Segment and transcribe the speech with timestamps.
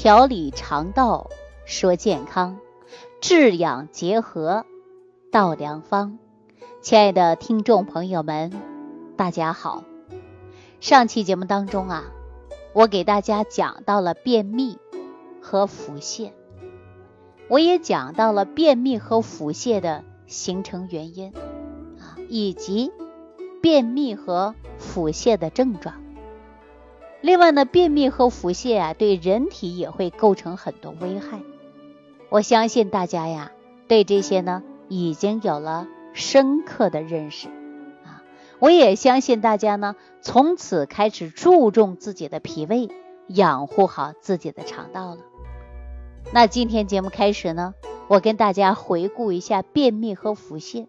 [0.00, 1.28] 调理肠道，
[1.64, 2.60] 说健康，
[3.20, 4.64] 治养结合，
[5.32, 6.20] 道良方。
[6.80, 8.52] 亲爱的听众朋友们，
[9.16, 9.82] 大家好。
[10.78, 12.04] 上期节目当中啊，
[12.74, 14.78] 我给大家讲到了便秘
[15.42, 16.30] 和腹泻，
[17.48, 21.32] 我也讲到了便秘和腹泻的形成原因
[21.98, 22.92] 啊，以及
[23.60, 25.96] 便秘和腹泻的症状。
[27.20, 31.40] 另外呢，便秘和腹泻啊，对人体也会构成很多危害。
[32.28, 33.50] 我相信大家呀，
[33.88, 37.48] 对这些呢已经有了深刻的认识
[38.04, 38.22] 啊。
[38.60, 42.88] 我也相信大家呢，从此开始注重自己的脾胃，
[43.26, 45.22] 养护好自己的肠道了。
[46.32, 47.74] 那今天节目开始呢，
[48.06, 50.86] 我跟大家回顾一下便秘和腹泻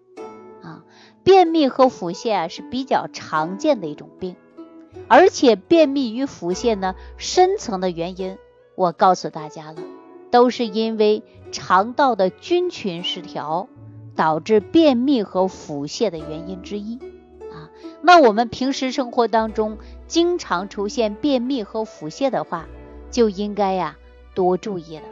[0.61, 0.83] 啊。
[1.23, 4.35] 便秘和腹泻啊是比较常见的一种病。
[5.07, 8.37] 而且便秘与腹泻呢，深层的原因
[8.75, 9.77] 我告诉大家了，
[10.31, 13.67] 都是因为肠道的菌群失调
[14.15, 16.97] 导致便秘和腹泻的原因之一
[17.51, 17.69] 啊。
[18.01, 22.67] 那我们平时生活当中经常出现便秘和腹泻的话，
[23.11, 23.97] 就应该呀
[24.33, 25.03] 多注意了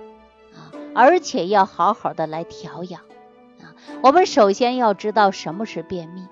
[0.56, 3.02] 啊，而且要好好的来调养
[3.62, 3.74] 啊。
[4.02, 6.28] 我们首先要知道什么是便秘，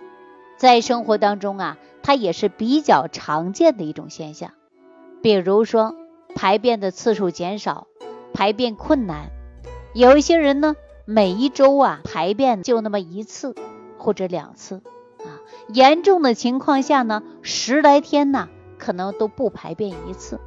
[0.57, 1.77] 在生活当中啊。
[2.05, 4.51] 它也是比较常见的一种现象，
[5.23, 5.95] 比如说
[6.35, 7.87] 排便的次数减少，
[8.31, 9.31] 排便困难，
[9.95, 13.55] 有一些人呢，每一周啊排便就那么一次
[13.97, 14.83] 或者两次
[15.17, 20.39] 啊，严重的情况下呢，十来天呢可能都不排便一次，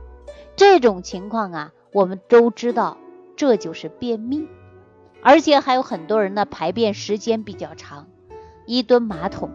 [0.54, 2.98] 这种情况啊，我们都知道
[3.34, 4.46] 这就是便秘，
[5.22, 8.06] 而且还有很多人呢排便时间比较长，
[8.64, 9.50] 一蹲马桶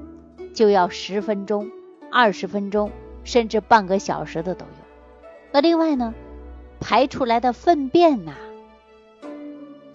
[0.53, 1.71] 就要十分钟。
[2.13, 2.91] 二十分钟
[3.23, 4.71] 甚至半个小时的都有。
[5.51, 6.13] 那另外呢，
[6.79, 8.33] 排出来的粪便呐，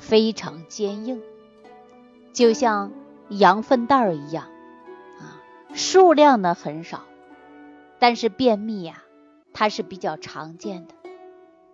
[0.00, 1.22] 非常坚硬，
[2.32, 2.90] 就像
[3.28, 4.46] 羊粪蛋儿一样
[5.20, 5.38] 啊，
[5.74, 7.04] 数量呢很少，
[8.00, 9.04] 但是便秘呀，
[9.52, 10.94] 它是比较常见的。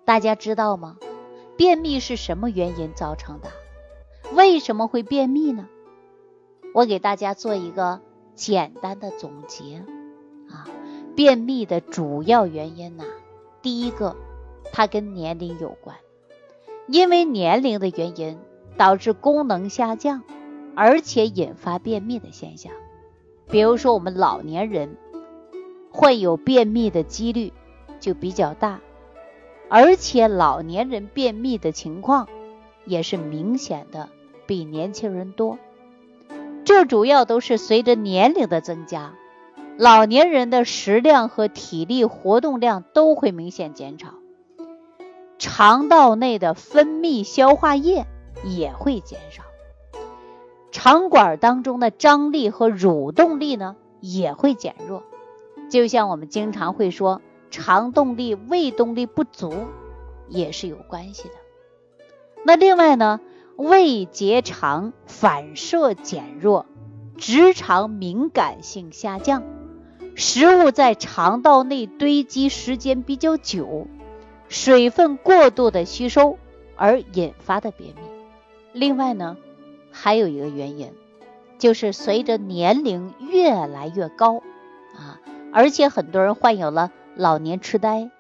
[0.05, 0.99] 大家知道吗？
[1.57, 3.49] 便秘是什么原因造成的？
[4.35, 5.69] 为什么会便秘呢？
[6.75, 8.03] 我给大家做一个
[8.35, 9.83] 简单的总结。
[11.15, 13.05] 便秘的主要原因呢，
[13.63, 14.17] 第一个，
[14.73, 15.97] 它跟年龄有关，
[16.89, 18.39] 因为年龄的原因
[18.77, 20.23] 导致功能下降，
[20.75, 22.73] 而且引发便秘的现象。
[23.49, 24.97] 比如说我们老年人
[25.91, 27.53] 患有便秘的几率
[28.01, 28.81] 就比较大，
[29.69, 32.29] 而且老年人便秘的情况
[32.85, 34.09] 也是明显的
[34.47, 35.59] 比年轻人多。
[36.65, 39.15] 这主要都是随着年龄的增加。
[39.77, 44.15] 老年人的食量和体力活动量都会明显减少，
[45.37, 48.07] 肠道内的分泌消化液
[48.45, 49.43] 也会减少，
[50.71, 55.03] 肠管当中的张力和蠕动力呢也会减弱。
[55.69, 57.21] 就像我们经常会说，
[57.51, 59.53] 肠动力、胃动力不足
[60.29, 61.35] 也是有关系的。
[62.45, 63.21] 那另外呢，
[63.57, 66.65] 胃结肠反射减弱，
[67.17, 69.43] 直肠敏感性下降。
[70.17, 73.89] 食物在肠道内堆积时间比较久，
[74.49, 76.39] 水分过度的吸收
[76.77, 78.03] 而引发的便秘。
[78.73, 79.37] 另外呢，
[79.91, 80.93] 还有一个原因，
[81.59, 84.43] 就是随着年龄越来越高
[84.95, 85.21] 啊，
[85.53, 88.11] 而且很多人患有了老年痴呆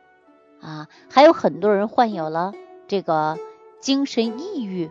[0.60, 2.54] 啊，还有很多人患有了
[2.88, 3.38] 这个
[3.80, 4.86] 精神抑郁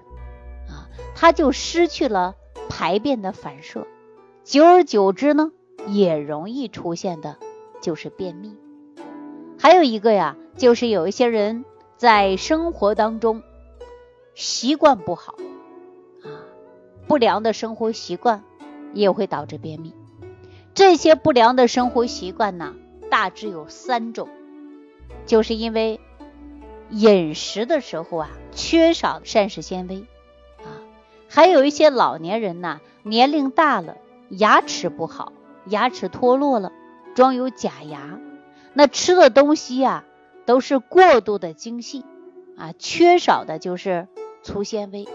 [0.69, 2.35] 啊，他就失去了
[2.69, 3.87] 排便的反射，
[4.45, 5.51] 久而久之呢。
[5.87, 7.37] 也容易出现的
[7.81, 8.55] 就是便秘，
[9.59, 11.65] 还有一个呀，就是有一些人
[11.97, 13.43] 在生活当中
[14.33, 15.35] 习惯不好
[16.23, 16.47] 啊，
[17.07, 18.43] 不良的生活习惯
[18.93, 19.93] 也会导致便秘。
[20.73, 22.73] 这些不良的生活习惯呢，
[23.11, 24.29] 大致有三种，
[25.25, 25.99] 就是因为
[26.89, 30.05] 饮食的时候啊缺少膳食纤维
[30.59, 30.79] 啊，
[31.27, 33.97] 还有一些老年人呢，年龄大了，
[34.29, 35.33] 牙齿不好。
[35.65, 36.71] 牙齿脱落了，
[37.15, 38.19] 装有假牙，
[38.73, 40.03] 那吃的东西呀
[40.45, 42.05] 都是过度的精细
[42.57, 44.07] 啊，缺少的就是
[44.41, 45.07] 粗纤维，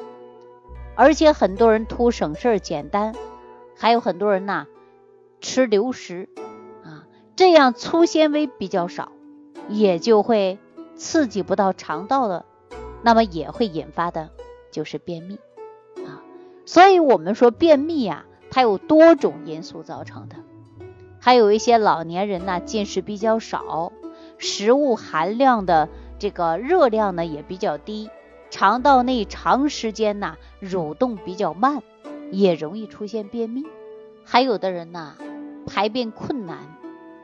[0.94, 3.14] 而且很多人图省事儿简单，
[3.76, 4.66] 还有很多人呐
[5.40, 6.28] 吃流食
[6.82, 7.06] 啊，
[7.36, 9.12] 这样粗纤维比较少，
[9.68, 10.58] 也就会
[10.96, 12.46] 刺激不到肠道了，
[13.02, 14.30] 那么也会引发的
[14.70, 15.38] 就是便秘
[16.06, 16.22] 啊，
[16.64, 18.24] 所以我们说便秘呀。
[18.50, 20.36] 它有多种因素造成的，
[21.20, 23.92] 还有一些老年人呢，进食比较少，
[24.38, 28.10] 食物含量的这个热量呢也比较低，
[28.50, 31.82] 肠道内长时间呐蠕动比较慢，
[32.30, 33.64] 也容易出现便秘。
[34.24, 35.14] 还有的人呐
[35.66, 36.58] 排便困难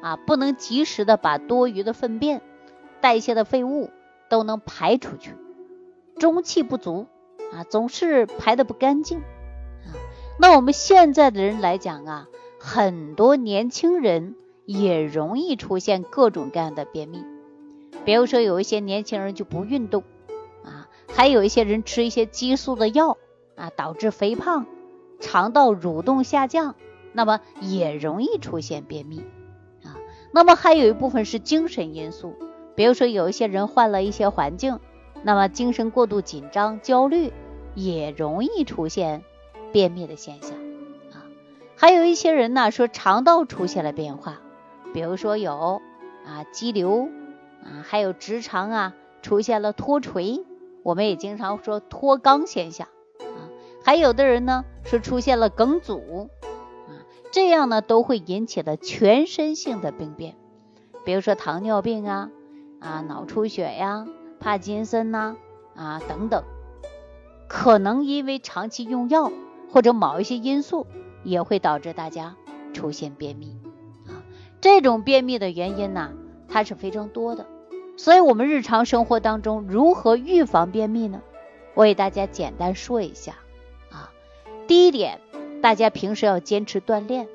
[0.03, 2.43] 啊，不能及时的把多余的粪便、
[3.01, 3.91] 代谢的废物
[4.29, 5.35] 都能排出去，
[6.19, 7.07] 中气不足
[7.53, 9.23] 啊，总是排的不干净。
[10.39, 12.29] 那我们现在的人来讲啊，
[12.59, 14.35] 很多年轻人
[14.65, 17.25] 也容易出现各种各样的便秘。
[18.05, 20.03] 比如说，有一些年轻人就不运动
[20.65, 23.17] 啊，还有一些人吃一些激素的药
[23.55, 24.67] 啊，导致肥胖、
[25.21, 26.75] 肠道蠕动下降，
[27.13, 29.23] 那么也容易出现便秘
[29.85, 29.97] 啊。
[30.33, 32.35] 那么还有一部分是精神因素，
[32.75, 34.81] 比如说有一些人换了一些环境，
[35.23, 37.33] 那么精神过度紧张、焦虑，
[37.75, 39.23] 也容易出现
[39.75, 40.57] 便秘的现象
[41.13, 41.27] 啊。
[41.75, 44.39] 还有一些人呢，说肠道出现了变化，
[44.93, 45.83] 比如说有
[46.25, 47.09] 啊肌瘤。
[47.65, 50.45] 啊，还有直肠啊出现了脱垂，
[50.83, 52.89] 我们也经常说脱肛现象
[53.21, 53.49] 啊。
[53.83, 56.29] 还有的人呢是出现了梗阻
[56.87, 56.93] 啊，
[57.33, 60.37] 这样呢都会引起了全身性的病变，
[61.07, 62.31] 比如说糖尿病啊
[62.81, 64.07] 啊脑出血呀、
[64.41, 65.35] 帕金森呐
[65.75, 66.45] 啊等等，
[67.49, 69.33] 可能因为长期用药
[69.75, 70.87] 或者某一些因素，
[71.25, 72.37] 也会导致大家
[72.73, 73.59] 出现便秘
[74.07, 74.23] 啊。
[74.61, 76.13] 这种便秘的原因呢，
[76.47, 77.45] 它是非常多的。
[77.97, 81.23] 所以，我们日常生活当中如何预防便秘呢？
[81.75, 83.35] 我给大家简单说一下
[83.91, 84.13] 啊。
[84.69, 85.21] 第一点，
[85.61, 87.27] 大家平时要坚持锻炼。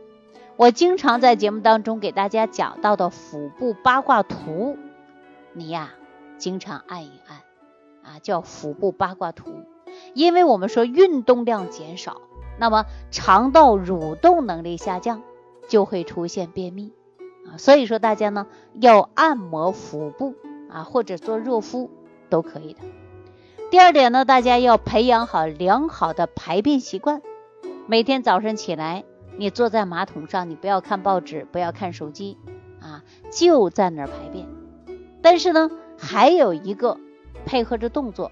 [0.55, 4.77] 我经常在节目当中给大家讲到的腹部八卦图，
[5.51, 5.91] 你呀
[6.37, 7.39] 经常按一按
[8.01, 9.51] 啊，叫腹部八卦图。
[10.13, 12.21] 因为我们说运动量减少，
[12.59, 15.23] 那么肠道蠕动能力下降，
[15.67, 16.93] 就会出现便秘
[17.45, 17.57] 啊。
[17.57, 18.45] 所以说大家呢
[18.79, 20.35] 要按摩腹部。
[20.71, 21.89] 啊，或者做热敷
[22.29, 22.81] 都可以的。
[23.71, 27.23] 第二点呢，大家要培养好良好的排便习惯。
[27.87, 29.03] 每天早上起来，
[29.35, 32.37] 你坐在马桶上，你不要看报纸，不要看手机，
[32.79, 34.45] 啊，就在那儿排便。
[35.23, 36.99] 但是呢，还有一个
[37.47, 38.31] 配合着动作，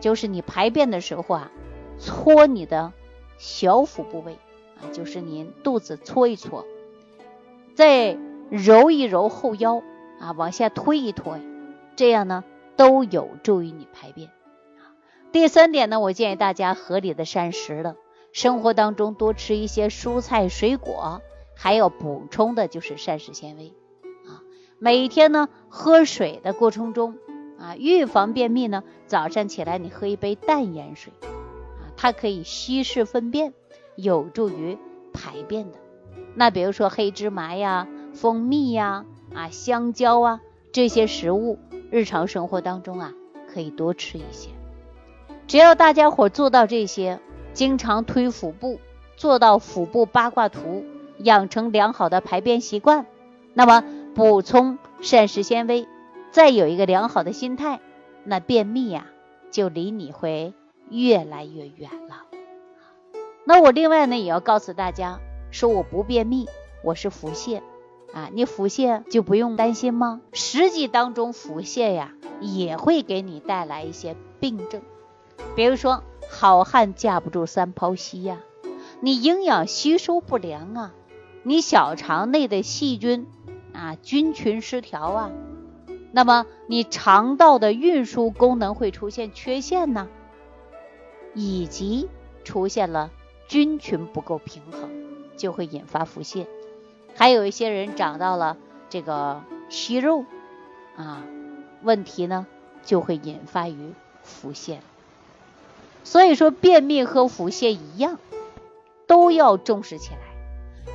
[0.00, 1.50] 就是你排便的时候啊，
[1.98, 2.92] 搓你的
[3.40, 4.34] 小腹部位
[4.76, 6.66] 啊，就是您肚子搓一搓，
[7.74, 8.18] 再
[8.50, 9.82] 揉一揉后腰
[10.20, 11.40] 啊，往下推一推。
[11.96, 12.44] 这样呢，
[12.76, 14.30] 都有助于你排便。
[15.32, 17.96] 第三点呢，我建议大家合理的膳食了，
[18.32, 21.22] 生活当中多吃一些蔬菜水果，
[21.56, 23.72] 还要补充的就是膳食纤维
[24.26, 24.44] 啊。
[24.78, 27.16] 每天呢，喝水的过程中
[27.58, 31.12] 啊，预防便秘呢，早上起来你喝一杯淡盐水，
[32.02, 33.52] 它可以稀释粪便，
[33.94, 34.78] 有助于
[35.12, 35.76] 排便的。
[36.34, 39.04] 那比如说黑芝麻呀、蜂蜜呀、
[39.34, 40.40] 啊香蕉啊
[40.72, 41.58] 这些食物。
[41.90, 43.12] 日常生活当中啊，
[43.52, 44.48] 可以多吃一些。
[45.46, 47.20] 只要大家伙做到这些，
[47.52, 48.80] 经常推腹部，
[49.16, 50.84] 做到腹部八卦图，
[51.18, 53.04] 养成良好的排便习惯，
[53.52, 55.86] 那么补充膳食纤维，
[56.30, 57.80] 再有一个良好的心态，
[58.24, 59.06] 那便秘呀
[59.50, 60.54] 就离你会
[60.90, 62.26] 越来越远了。
[63.44, 65.18] 那我另外呢也要告诉大家，
[65.50, 66.46] 说我不便秘，
[66.84, 67.62] 我是腹泻。
[68.12, 70.20] 啊，你腹泻就不用担心吗？
[70.32, 74.82] 实际当中腹泻呀，也会给你带来一些病症，
[75.54, 78.40] 比如说好汉架不住三泡稀呀，
[79.00, 80.92] 你营养吸收不良啊，
[81.44, 83.28] 你小肠内的细菌
[83.72, 85.30] 啊菌群失调啊，
[86.10, 90.08] 那么你肠道的运输功能会出现缺陷呢，
[91.34, 92.08] 以及
[92.44, 93.10] 出现了
[93.48, 94.90] 菌群不够平衡，
[95.36, 96.46] 就会引发腹泻。
[97.14, 98.56] 还有一些人长到了
[98.88, 100.24] 这个息肉
[100.96, 101.22] 啊，
[101.82, 102.46] 问题呢
[102.82, 104.78] 就会引发于腹泻。
[106.02, 108.18] 所以说便秘和腹泻一样，
[109.06, 110.20] 都要重视起来。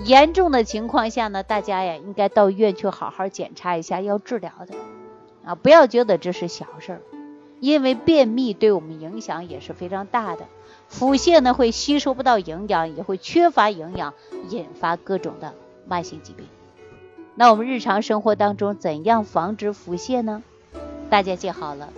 [0.03, 4.75] 严重的情况下呢，大家呀应该到医院去好好检查一下，要治疗的
[5.45, 7.01] 啊，不要觉得这是小事儿。
[7.59, 10.45] 因为便秘对我们影响也是非常大的，
[10.87, 14.13] 腹泻呢会吸收不到营养，也会缺乏营养，
[14.49, 15.53] 引发各种的。
[15.87, 16.47] 慢性疾病，
[17.35, 20.41] 那我们日常生活当中怎样防止腹泻呢？
[21.11, 21.89] 大家记好了，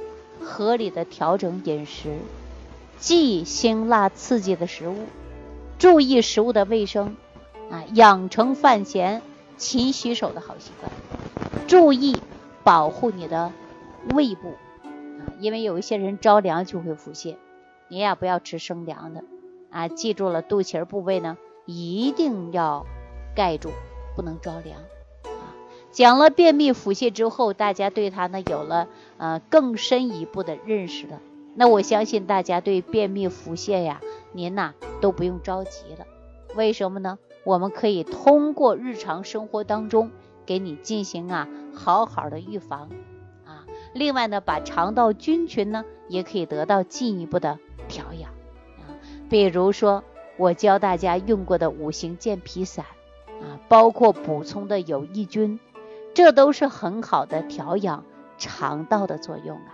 [0.41, 2.17] 合理的调整饮食，
[2.99, 5.05] 忌辛辣刺激的食物，
[5.79, 7.15] 注意食物的卫生
[7.71, 9.21] 啊，养成饭前
[9.55, 10.91] 勤洗手的好习惯，
[11.65, 12.21] 注意
[12.65, 13.53] 保护你的
[14.13, 14.53] 胃部
[15.39, 17.35] 因为有一些人着凉就会腹泻，
[17.87, 19.23] 你呀不要吃生凉的
[19.69, 22.85] 啊，记住了，肚脐儿部位呢一定要。
[23.35, 23.69] 盖住，
[24.15, 24.79] 不能着凉
[25.25, 25.53] 啊！
[25.91, 31.21] 讲了便秘腹泻之后，大家对它呢有了呃更深一步的认识了。
[31.53, 36.07] 那我相信大家对便秘腹泻呀，您呐都不用着急了。
[36.55, 37.19] 为什么呢？
[37.43, 40.09] 我们可以通过日常生活当中
[40.47, 42.89] 给你进行啊好好的预防。
[43.97, 48.31] 另外呢，把肠道菌群呢也可以得到进一步的调养
[48.77, 48.93] 啊。
[49.29, 50.03] 比如说
[50.37, 52.85] 我教大家用过的五行健脾散
[53.41, 55.59] 啊，包括补充的有益菌，
[56.13, 58.05] 这都是很好的调养
[58.37, 59.73] 肠道的作用啊。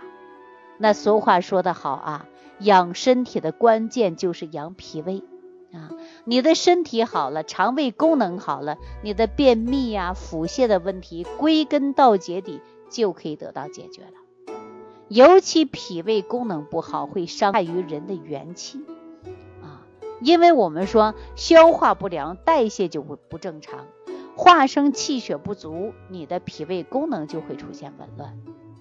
[0.78, 2.26] 那俗话说得好啊，
[2.58, 5.22] 养身体的关键就是养脾胃
[5.72, 5.90] 啊。
[6.24, 12.60] 你的身体好了，肠胃功能好了，你的便秘呀、腹泻的问题，归根到结底
[13.02, 14.12] 就可以得到解决了。
[15.08, 18.84] 尤其脾胃功能不好，会伤害于人的元气
[19.62, 19.84] 啊。
[20.22, 23.86] 因为我们说消化不良，代谢就不不正常，
[24.36, 28.38] 化生气血不足，你的脾胃功能就会出现紊乱。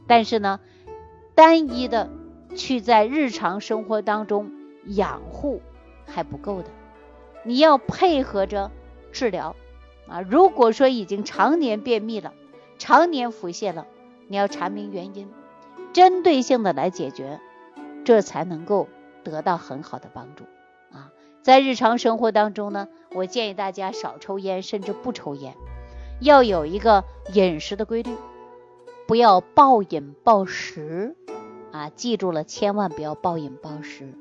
[0.08, 0.60] 但是呢？
[1.36, 2.12] 单一的
[2.56, 4.52] 去在日常生活当中
[4.86, 5.64] 养护
[6.06, 6.70] 还不够的，
[7.44, 8.70] 你要配合着
[9.12, 9.56] 治疗
[10.08, 10.22] 啊。
[10.22, 12.34] 如果说已经常年便秘了，
[12.78, 13.88] 常年腹泻了，
[14.28, 15.30] 你要查明原因，
[15.94, 17.40] 针对性的来解决，
[18.06, 18.88] 这才能够
[19.24, 20.44] 得到很好的帮助
[20.92, 21.12] 啊。
[21.42, 25.56] 在日常生活当中呢，我建议大家少抽烟，甚至不抽烟，
[26.20, 27.04] 要有一个
[27.34, 28.12] 饮食的规律。
[29.06, 31.18] 不要暴饮暴食
[31.74, 31.90] 啊！
[31.90, 34.14] 记住了，千万不要暴饮暴食。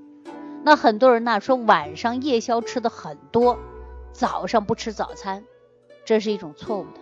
[0.65, 3.59] 那很多人呢说晚上夜宵吃的很多，
[4.13, 5.45] 早上不吃早餐，
[6.05, 7.01] 这是一种错误的。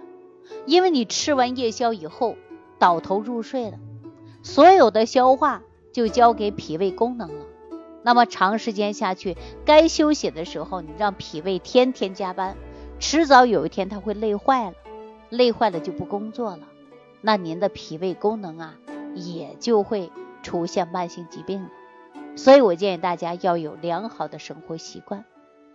[0.66, 2.36] 因为你吃完夜宵以后
[2.80, 3.78] 倒头入睡了，
[4.42, 7.44] 所有的消化就交给脾胃功能了。
[8.02, 12.56] 那么长时间下去，该休息的时候，你让脾胃天天加班，
[12.98, 14.76] 迟早有一天它会累坏了，
[15.28, 16.66] 累坏了就不工作了。
[17.20, 18.74] 那您的脾胃功能啊，
[19.14, 20.10] 也就会
[20.42, 21.68] 出现慢性疾病了。
[22.34, 25.26] 所以我建议大家要有良好的生活习惯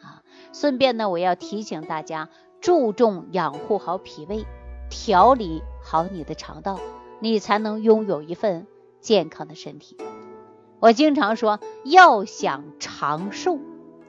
[0.01, 0.23] 啊。
[0.51, 4.45] 顺便呢，我要提醒大家，注重养护好脾胃，
[4.89, 6.79] 调理好你的肠道，
[7.19, 8.67] 你才能拥有一份
[8.99, 9.97] 健康的身体。
[10.79, 13.59] 我经常说，要想长寿，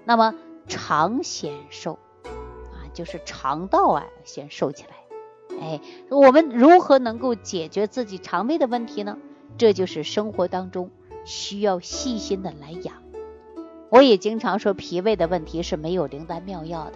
[0.05, 0.35] 那么
[0.67, 5.59] 肠先瘦啊，就是肠道啊先瘦起来。
[5.59, 5.81] 哎，
[6.11, 9.17] 我们如何能够解决自己肠胃的问题呢？
[9.57, 10.91] 这就是生活当中
[11.25, 12.97] 需要细心的来养。
[13.89, 16.93] 我也经常说，脾胃的问题是没有灵丹妙药的，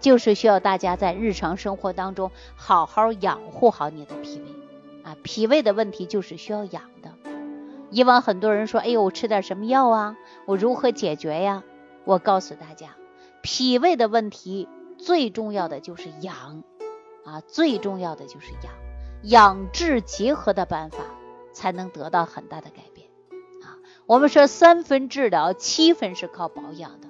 [0.00, 4.46] 就是需要大家在日常生活当中好好养护好你的脾胃
[5.02, 5.16] 啊。
[5.22, 7.12] 脾胃的问题就是需要养的。
[7.90, 10.16] 以往很多人说，哎呦，我吃点什么药啊？
[10.44, 11.64] 我如何解决呀？
[12.04, 12.96] 我告诉大家，
[13.42, 16.62] 脾胃的问题最重要的就是养。
[17.24, 18.72] 啊，最重要的就是养，
[19.22, 20.98] 养治结合的办法，
[21.52, 23.08] 才能得到很大的改变。
[23.62, 23.76] 啊，
[24.06, 27.07] 我们说三分治疗，七分是靠保养的。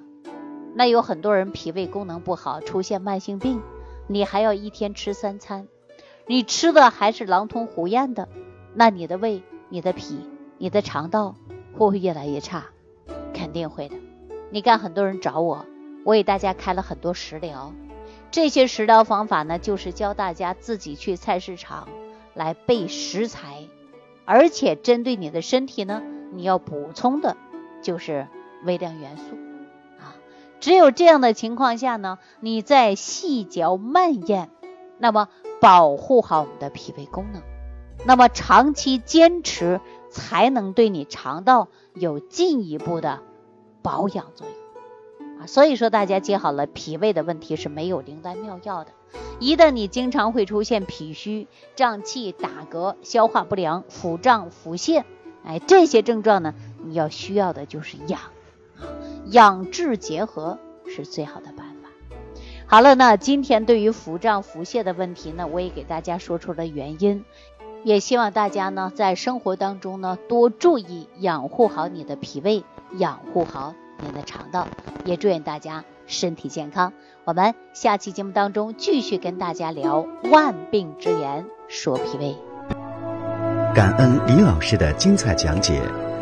[0.75, 3.61] 那有很多人脾胃功能不好，出现慢性病，
[4.07, 5.67] 你还要一天吃三餐，
[6.25, 8.29] 你吃的还是狼吞虎咽的，
[8.73, 10.19] 那你的胃、你的脾、
[10.57, 11.35] 你的肠道
[11.73, 12.65] 会不会越来越差？
[13.33, 13.95] 肯定会的。
[14.51, 15.65] 你看很多人找我，
[16.05, 17.73] 我给大家开了很多食疗。
[18.31, 21.89] 这些食疗方法呢，就是教大家自己去菜市场
[22.35, 23.67] 来备食材，
[24.25, 27.35] 而且针对你的身体呢，你要补充的
[27.81, 28.27] 就是
[28.63, 29.48] 微量元素。
[30.59, 34.49] 只有这样的情况下呢，你在细嚼慢咽，
[34.97, 35.29] 那么
[35.61, 37.41] 保护好我们的脾胃功能，
[38.05, 43.21] 那么长期坚持才能对你肠道有进一步的
[43.81, 45.47] 保养作用啊。
[45.47, 48.91] 所以说，大家记好了，脾胃的问题是没有灵丹妙药的。
[49.39, 55.03] 一旦你经常会出现脾虚、胀气、打嗝、消化不良、腹胀、腹泻，
[55.43, 58.19] 哎，这些症状呢，你要需要的就是养，
[59.31, 60.57] 养治结合
[60.87, 61.89] 是最好的办法。
[62.67, 67.25] 好了，那今天对于腹胀、腹泻的问题呢，我也给大家说出了原因，
[67.83, 72.63] 也希望大家呢，在生活当中呢，多注意养护好你的脾胃，
[72.97, 73.73] 养护好。
[74.01, 74.65] 你的肠道，
[75.03, 76.93] 也祝愿大家身体健康。
[77.25, 82.37] 我们下期节目当中继续跟大家聊万病之源说脾胃。
[83.75, 85.81] 感恩李老师的精彩讲解。